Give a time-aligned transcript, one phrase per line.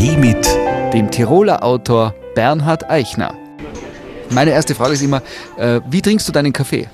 [0.00, 0.46] Kaffee mit
[0.94, 3.34] dem Tiroler Autor Bernhard Eichner.
[4.30, 5.22] Meine erste Frage ist immer,
[5.58, 6.88] äh, wie trinkst du deinen Kaffee?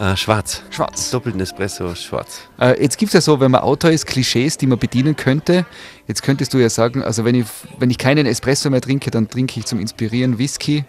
[0.00, 0.62] Äh, schwarz.
[0.70, 1.12] Schwarz.
[1.12, 2.40] Doppelten Espresso, schwarz.
[2.60, 5.66] Äh, jetzt gibt es ja so, wenn man Autor ist, Klischees, die man bedienen könnte.
[6.08, 7.46] Jetzt könntest du ja sagen, also wenn ich,
[7.78, 10.84] wenn ich keinen Espresso mehr trinke, dann trinke ich zum Inspirieren Whisky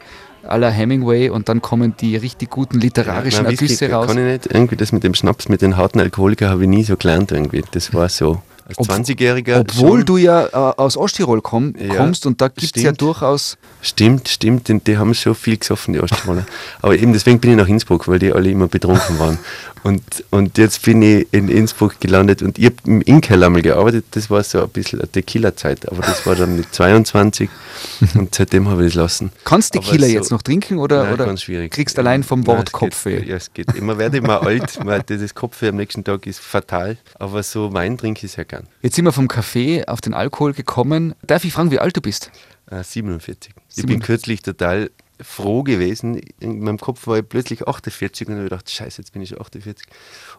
[0.48, 4.08] à la Hemingway und dann kommen die richtig guten literarischen Whisky Ergüsse raus.
[4.08, 4.48] Kann ich nicht.
[4.48, 7.64] Irgendwie das mit dem Schnaps, mit den harten Alkoholikern habe ich nie so gelernt irgendwie.
[7.70, 8.42] Das war so.
[8.70, 9.60] Als Ob- 20-Jähriger.
[9.60, 10.06] Obwohl schon.
[10.06, 14.28] du ja äh, aus Osttirol komm, Ja, kommst und da gibt es ja durchaus Stimmt,
[14.30, 16.46] stimmt, die, die haben schon viel gesoffen, die Osttiroler.
[16.82, 19.38] Aber eben deswegen bin ich nach Innsbruck, weil die alle immer betrunken waren.
[19.84, 24.06] Und, und jetzt bin ich in Innsbruck gelandet und ich habe im Innkeller einmal gearbeitet,
[24.12, 27.50] das war so ein bisschen eine Tequila-Zeit, aber das war dann mit 22
[28.16, 29.32] und seitdem habe ich das lassen.
[29.46, 31.72] Kannst du Tequila so- jetzt noch trinken oder, Nein, oder ganz schwierig.
[31.72, 33.24] kriegst allein vom Wort es Kopfweh?
[33.24, 33.82] Ja, es geht.
[33.82, 37.98] Man werde immer alt, man, das Kopfweh am nächsten Tag ist fatal, aber so Wein
[37.98, 38.74] trinke ich sehr gern.
[38.82, 41.16] Jetzt sind wir vom Kaffee auf den Alkohol gekommen.
[41.24, 42.32] Darf ich fragen, wie alt du bist?
[42.70, 43.54] Äh, 47.
[43.70, 43.86] Ich 47.
[43.86, 46.22] bin kürzlich total froh gewesen.
[46.40, 49.42] In meinem Kopf war ich plötzlich 48 und habe gedacht, scheiße, jetzt bin ich schon
[49.42, 49.86] 48.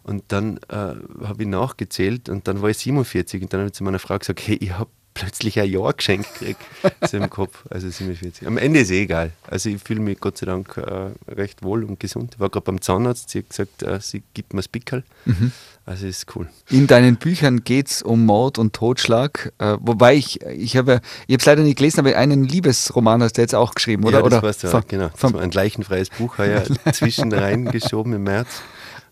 [0.03, 0.95] Und dann äh,
[1.27, 4.19] habe ich nachgezählt und dann war ich 47 und dann habe ich zu meiner Frau
[4.19, 4.91] gesagt, hey, ich habe
[5.21, 6.61] plötzlich ein Jahr geschenkt gekriegt,
[7.09, 8.47] so im Kopf, also 47.
[8.47, 9.33] Am Ende ist eh egal.
[9.47, 12.33] Also ich fühle mich Gott sei Dank äh, recht wohl und gesund.
[12.35, 15.05] Ich war gerade beim Zahnarzt, sie hat gesagt, äh, sie gibt mir das Pickel.
[15.87, 16.49] Also ist cool.
[16.69, 19.53] In deinen Büchern geht es um Mord und Totschlag.
[19.59, 23.39] Äh, wobei ich, ich habe, ich habe es leider nicht gelesen, aber einen Liebesroman hast
[23.39, 24.19] du jetzt auch geschrieben, oder?
[24.19, 25.11] Ja, das oder war's ja, vom- genau.
[25.17, 26.63] so ein leichenfreies Buch heuer
[26.93, 28.49] zwischen reingeschoben im März.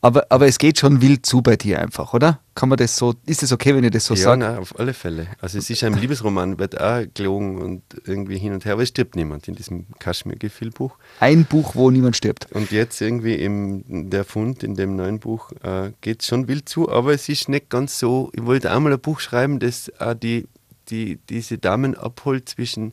[0.00, 2.38] aber, aber es geht schon wild zu bei dir einfach, oder?
[2.58, 4.40] Kann man das so, ist es okay, wenn ich das so ja, sage?
[4.40, 5.28] nein, auf alle Fälle.
[5.40, 8.88] Also es ist ein Liebesroman, wird auch gelogen und irgendwie hin und her, aber es
[8.88, 10.98] stirbt niemand in diesem Kaschmir-Gefühlbuch.
[11.20, 12.50] Ein Buch, wo niemand stirbt.
[12.50, 16.68] Und jetzt irgendwie im der Fund in dem neuen Buch äh, geht es schon wild
[16.68, 18.32] zu, aber es ist nicht ganz so.
[18.34, 20.48] Ich wollte auch mal ein Buch schreiben, das auch die,
[20.90, 22.92] die, diese Damen abholt zwischen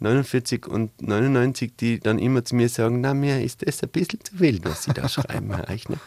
[0.00, 4.18] 49 und 99, die dann immer zu mir sagen, na mir ist das ein bisschen
[4.24, 5.98] zu wild, was Sie da schreiben, Herr Eichner.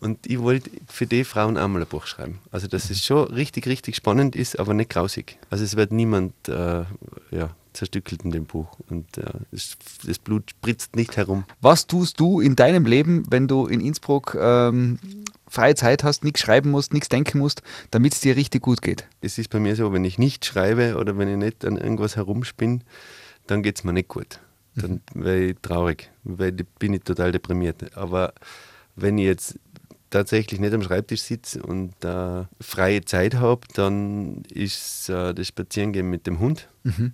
[0.00, 2.40] Und ich wollte für die Frauen auch mal ein Buch schreiben.
[2.50, 5.38] Also dass es schon richtig, richtig spannend ist, aber nicht grausig.
[5.50, 6.84] Also es wird niemand äh,
[7.30, 11.44] ja, zerstückelt in dem Buch und äh, es, das Blut spritzt nicht herum.
[11.60, 14.98] Was tust du in deinem Leben, wenn du in Innsbruck ähm,
[15.48, 19.06] freie Zeit hast, nichts schreiben musst, nichts denken musst, damit es dir richtig gut geht?
[19.20, 22.16] es ist bei mir so, wenn ich nicht schreibe oder wenn ich nicht an irgendwas
[22.16, 22.80] herumspinne,
[23.46, 24.40] dann geht es mir nicht gut.
[24.76, 27.96] Dann wäre ich traurig, weil bin ich total deprimiert.
[27.96, 28.32] Aber
[28.96, 29.58] wenn ich jetzt
[30.14, 36.08] tatsächlich nicht am Schreibtisch sitze und äh, freie Zeit habe, dann ist äh, das Spazierengehen
[36.08, 36.68] mit dem Hund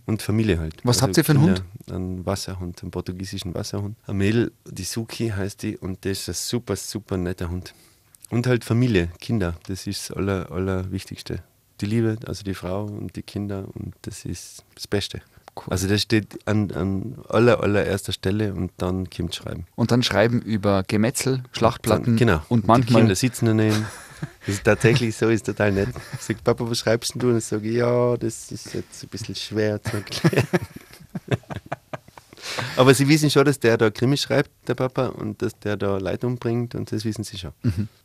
[0.05, 0.75] und Familie halt.
[0.85, 3.97] Was habt ihr für einen Kinder, Einen Wasserhund, einen portugiesischen Wasserhund.
[4.07, 7.73] Ein Mädel, die Suki heißt die, und das ist ein super, super netter Hund.
[8.29, 11.43] Und halt Familie, Kinder, das ist das Aller, Allerwichtigste.
[11.81, 15.23] Die Liebe, also die Frau und die Kinder und das ist das Beste.
[15.69, 19.67] Also das steht an, an aller, allererster Stelle und dann kommt Schreiben.
[19.77, 22.43] Und dann schreiben über Gemetzel, Schlachtplatten genau.
[22.49, 23.87] und die manchmal Kinder sitzen daneben.
[24.47, 25.89] Das ist tatsächlich so, ist total nett.
[26.19, 27.31] Sagt Papa, was schreibst du?
[27.31, 30.47] Und ich sage, ja, das ist jetzt ein bisschen schwer zu erklären.
[32.77, 35.99] Aber sie wissen schon, dass der da Krimi schreibt, der Papa, und dass der da
[35.99, 37.53] Leute umbringt und das wissen sie schon.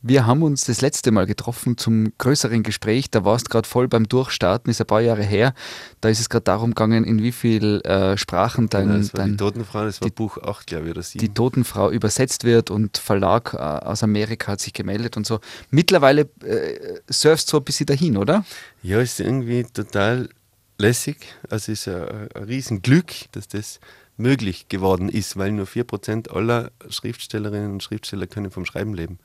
[0.01, 3.09] Wir haben uns das letzte Mal getroffen zum größeren Gespräch.
[3.11, 5.53] Da warst gerade voll beim Durchstarten, ist ein paar Jahre her.
[6.01, 9.23] Da ist es gerade darum gegangen, in wie viel äh, Sprachen dein, Genau, das war
[9.25, 11.19] die dein, Totenfrau, das war die- Buch 8, glaube ich, oder 7.
[11.25, 15.39] die Totenfrau übersetzt wird und Verlag äh, aus Amerika hat sich gemeldet und so.
[15.69, 18.45] Mittlerweile äh, surfst du so ein bisschen dahin, oder?
[18.83, 20.29] Ja, ist irgendwie total
[20.77, 21.17] lässig.
[21.49, 23.79] Also ist ein, ein Riesenglück, dass das
[24.17, 29.19] möglich geworden ist, weil nur 4% aller Schriftstellerinnen und Schriftsteller können vom Schreiben leben.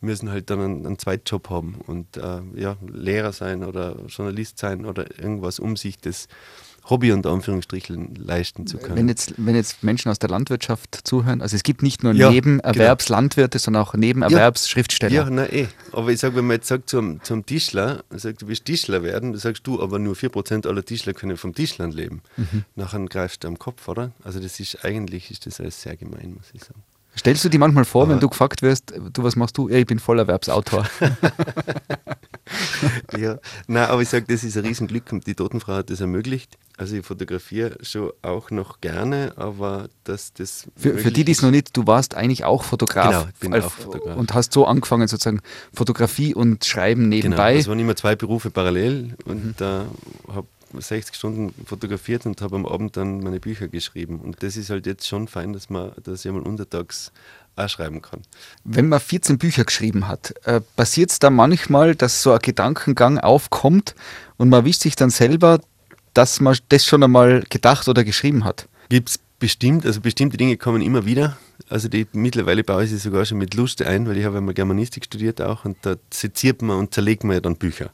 [0.00, 4.86] Müssen halt dann einen, einen Zweitjob haben und äh, ja, Lehrer sein oder Journalist sein
[4.86, 6.28] oder irgendwas, um sich das
[6.90, 8.96] Hobby unter Anführungsstrichen leisten zu können.
[8.96, 12.30] Wenn jetzt, wenn jetzt Menschen aus der Landwirtschaft zuhören, also es gibt nicht nur Ja,
[12.30, 15.14] Nebenerwerbslandwirte, sondern auch Nebenerwerbsschriftsteller.
[15.14, 15.68] Ja, na eh.
[15.92, 19.32] Aber ich sage, wenn man jetzt sagt zum, zum Tischler, sagt, du willst Tischler werden,
[19.32, 22.22] dann sagst du, aber nur 4% aller Tischler können vom Tischlern leben.
[22.74, 24.12] Nachher greifst du am Kopf, oder?
[24.24, 26.82] Also das ist eigentlich ist das alles sehr gemein, muss ich sagen.
[27.18, 29.68] Stellst du dir manchmal vor, wenn Aber- du gefragt wirst, du, was machst du?
[29.68, 30.86] Ja, ich bin Vollerwerbsautor.
[33.18, 36.56] ja, nein, aber ich sage, das ist ein Riesenglück und die Totenfrau hat das ermöglicht.
[36.76, 41.42] Also ich fotografiere schon auch noch gerne, aber dass das Für, für die, die es
[41.42, 43.10] noch nicht, du warst eigentlich auch Fotograf.
[43.10, 44.16] Genau, ich bin auch Fotograf.
[44.16, 45.40] Und hast so angefangen, sozusagen
[45.74, 47.56] Fotografie und Schreiben Genau, nebenbei.
[47.56, 49.88] es waren immer zwei Berufe parallel und äh, habe
[50.80, 54.20] 60 Stunden fotografiert und habe am Abend dann meine Bücher geschrieben.
[54.20, 57.12] Und das ist halt jetzt schon fein, dass man das ja mal untertags
[57.56, 58.22] auch schreiben kann.
[58.64, 63.18] Wenn man 14 Bücher geschrieben hat, äh, passiert es da manchmal, dass so ein Gedankengang
[63.18, 63.94] aufkommt
[64.36, 65.60] und man wischt sich dann selber,
[66.14, 68.68] dass man das schon einmal gedacht oder geschrieben hat?
[68.88, 71.38] Gibt es bestimmt, also bestimmte Dinge kommen immer wieder.
[71.68, 74.54] Also die, mittlerweile baue ich sie sogar schon mit Lust ein, weil ich habe einmal
[74.54, 77.90] Germanistik studiert auch und da seziert man und zerlegt man ja dann Bücher.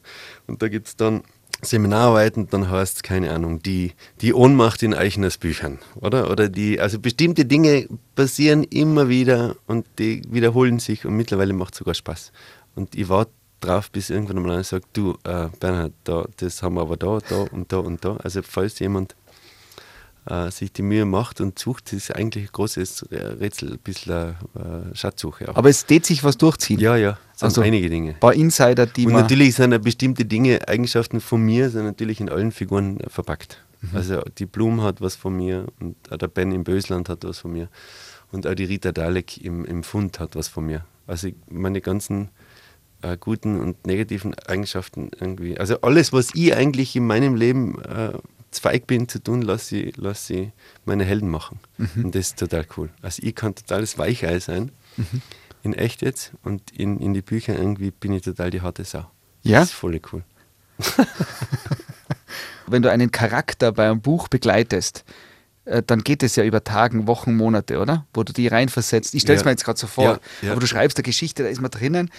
[0.47, 1.23] Und da gibt es dann
[1.61, 6.29] Seminararbeiten, dann heißt es, keine Ahnung, die, die Ohnmacht in Eichners Büchern, oder?
[6.29, 11.73] Oder die, also bestimmte Dinge passieren immer wieder und die wiederholen sich und mittlerweile macht
[11.73, 12.31] es sogar Spaß.
[12.75, 13.31] Und ich warte
[13.61, 17.19] drauf, bis irgendwann mal einer sagt, du, äh, Bernhard, da, das haben wir aber da,
[17.27, 18.17] da und da und da.
[18.17, 19.15] Also falls jemand
[20.29, 24.95] äh, sich die Mühe macht und sucht, ist eigentlich ein großes Rätsel, ein bisschen äh,
[24.95, 25.49] Schatzsuche.
[25.49, 25.55] Auch.
[25.55, 26.79] Aber es tät sich was durchziehen.
[26.79, 28.11] Ja, ja, es sind also einige Dinge.
[28.11, 32.29] Ein paar Insider, die Und natürlich sind bestimmte Dinge, Eigenschaften von mir, sind natürlich in
[32.29, 33.63] allen Figuren verpackt.
[33.81, 33.89] Mhm.
[33.93, 37.39] Also die Blum hat was von mir und auch der Ben im Bösland hat was
[37.39, 37.69] von mir
[38.31, 40.85] und auch die Rita Dalek im, im Fund hat was von mir.
[41.07, 42.29] Also meine ganzen
[43.01, 45.57] äh, guten und negativen Eigenschaften irgendwie.
[45.57, 48.13] Also alles, was ich eigentlich in meinem Leben äh,
[48.55, 50.49] Zweig bin zu tun, lasse ich, lass ich
[50.85, 51.59] meine Helden machen.
[51.77, 52.05] Mhm.
[52.05, 52.89] Und das ist total cool.
[53.01, 55.21] Also ich kann totales Weichei sein, mhm.
[55.63, 59.09] in echt jetzt, und in, in die Bücher irgendwie bin ich total die harte Sau.
[59.43, 59.59] Ja?
[59.59, 60.23] Das ist voll cool.
[62.67, 65.05] Wenn du einen Charakter bei einem Buch begleitest,
[65.65, 68.05] dann geht es ja über Tagen, Wochen, Monate, oder?
[68.13, 69.15] Wo du die reinversetzt.
[69.15, 69.45] Ich stelle es ja.
[69.45, 70.03] mir jetzt gerade so vor.
[70.03, 70.51] Ja, ja.
[70.51, 72.11] Aber du schreibst eine Geschichte, da ist man drinnen.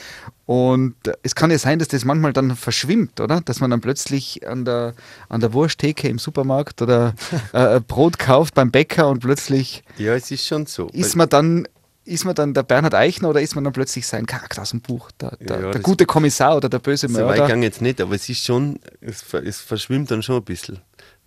[0.47, 3.41] Und es kann ja sein, dass das manchmal dann verschwimmt, oder?
[3.41, 4.95] Dass man dann plötzlich an der,
[5.29, 7.15] an der Wursttheke im Supermarkt oder
[7.53, 9.85] äh, Brot kauft beim Bäcker und plötzlich.
[9.97, 10.89] Ja, es ist schon so.
[10.89, 11.69] Ist man dann
[12.07, 14.81] ist man dann der Bernhard Eichner oder ist man dann plötzlich sein Charakter aus dem
[14.81, 15.11] Buch?
[15.21, 17.49] Der, der, der gute Kommissar oder der böse Mörder?
[17.49, 20.79] So weit jetzt nicht, aber es ist schon, es, es verschwimmt dann schon ein bisschen.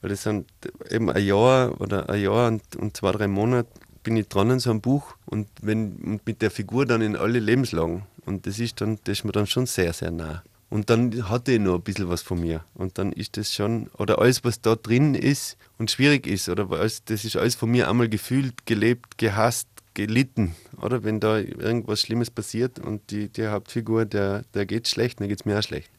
[0.02, 0.48] Weil das sind
[0.90, 3.70] eben ein Jahr oder ein Jahr und, und zwei, drei Monate
[4.04, 7.16] bin ich dran an so einem Buch und, wenn, und mit der Figur dann in
[7.16, 8.04] alle Lebenslagen.
[8.26, 10.44] Und das ist dann, das ist mir dann schon sehr, sehr nah.
[10.70, 12.64] Und dann hatte ich noch ein bisschen was von mir.
[12.76, 16.70] Und dann ist das schon, oder alles, was da drin ist und schwierig ist, oder
[16.72, 20.56] alles, das ist alles von mir einmal gefühlt, gelebt, gehasst, gelitten.
[20.80, 25.28] Oder wenn da irgendwas Schlimmes passiert und die, die Hauptfigur, der, der geht schlecht, dann
[25.28, 25.90] geht es mir auch schlecht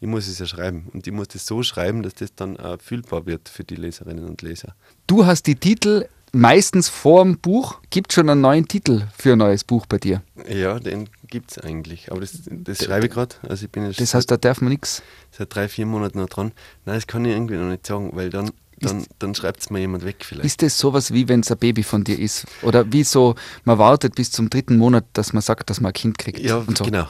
[0.00, 0.88] ich muss es ja schreiben.
[0.92, 4.24] Und ich muss das so schreiben, dass das dann auch fühlbar wird für die Leserinnen
[4.24, 4.74] und Leser.
[5.06, 7.80] Du hast die Titel meistens vor dem Buch.
[7.90, 10.22] Gibt schon einen neuen Titel für ein neues Buch bei dir?
[10.48, 12.10] Ja, den gibt es eigentlich.
[12.10, 13.36] Aber das, das schreibe ich gerade.
[13.48, 15.02] Also das heißt, da darf man nichts?
[15.30, 16.52] Seit drei, vier Monaten noch dran.
[16.84, 19.78] Nein, das kann ich irgendwie noch nicht sagen, weil dann dann, dann schreibt es mir
[19.78, 20.44] jemand weg vielleicht.
[20.44, 22.46] Ist das sowas wie, wenn es ein Baby von dir ist?
[22.60, 23.34] Oder wie so,
[23.64, 26.38] man wartet bis zum dritten Monat, dass man sagt, dass man ein Kind kriegt?
[26.40, 26.84] Ja, so.
[26.84, 27.08] genau.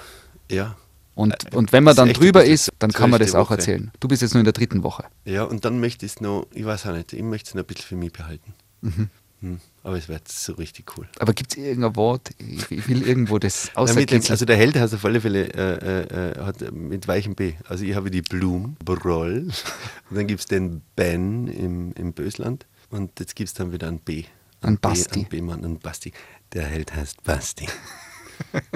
[0.48, 0.76] Ja,
[1.16, 3.54] und, äh, und wenn man dann drüber ist, dann kann man das auch Woche.
[3.54, 3.90] erzählen.
[4.00, 5.04] Du bist jetzt nur in der dritten Woche.
[5.24, 7.62] Ja, und dann möchte ich es noch, ich weiß auch nicht, ich möchte es noch
[7.62, 8.54] ein bisschen für mich behalten.
[8.82, 9.08] Mhm.
[9.40, 9.60] Hm.
[9.82, 11.08] Aber es wird so richtig cool.
[11.18, 12.30] Aber gibt es irgendein Wort?
[12.38, 14.24] Ich will irgendwo das auserkennen.
[14.28, 17.54] Also der Held hat auf alle Fälle äh, äh, hat mit weichem B.
[17.66, 19.48] Also ich habe die Blum, Broll.
[20.10, 22.66] Und dann gibt es den Ben im, im Bösland.
[22.90, 24.24] Und jetzt gibt es dann wieder ein B.
[24.60, 25.20] Ein, ein Basti.
[25.20, 26.12] Ein B-Mann, ein Basti.
[26.52, 27.66] Der Held heißt Basti.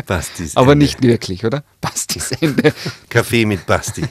[0.06, 0.84] Bastis Aber Ende.
[0.84, 1.64] nicht wirklich, oder?
[1.80, 2.72] Bastis Ende.
[3.08, 4.04] Kaffee mit Basti.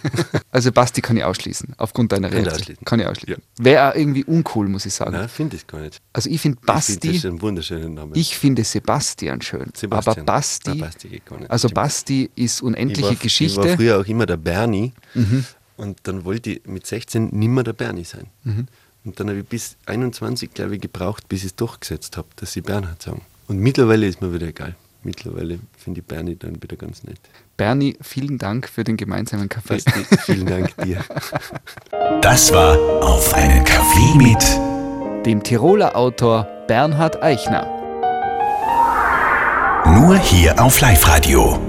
[0.52, 2.78] Also Basti kann ich ausschließen, aufgrund deiner Reaktion.
[2.86, 3.42] Kann ich ausschließen.
[3.58, 3.64] Ja.
[3.64, 5.12] Wäre irgendwie uncool, muss ich sagen.
[5.12, 6.02] Nein, finde ich gar nicht.
[6.14, 6.94] Also ich finde Basti.
[6.94, 8.16] Ich finde das ein wunderschöner Name.
[8.16, 9.72] Ich finde Sebastian schön.
[9.76, 10.18] Sebastian.
[10.18, 10.70] Aber Basti.
[10.70, 11.52] Nein, Basti geht gar nicht.
[11.52, 13.62] Also Basti ist unendliche ich war, Geschichte.
[13.62, 14.94] Ich war früher auch immer der Bernie.
[15.14, 15.46] Mhm.
[15.78, 18.28] Und dann wollte ich mit 16 nimmer der Bernie sein.
[18.44, 18.68] Mhm.
[19.06, 22.52] Und dann habe ich bis 21, glaube ich, gebraucht, bis ich es durchgesetzt habe, dass
[22.52, 23.22] sie Bernhard sagen.
[23.48, 27.20] Und mittlerweile ist mir wieder egal mittlerweile finde ich Bernie dann wieder ganz nett.
[27.58, 29.80] Bernie, vielen Dank für den gemeinsamen Kaffee.
[30.26, 31.04] vielen Dank dir.
[32.22, 37.66] Das war Auf einen Kaffee mit dem Tiroler Autor Bernhard Eichner.
[39.86, 41.69] Nur hier auf Live-Radio.